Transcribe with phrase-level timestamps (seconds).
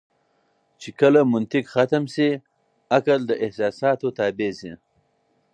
[0.81, 2.29] چې کله منطق ختم شي
[2.95, 4.73] عقل د احساساتو تابع شي.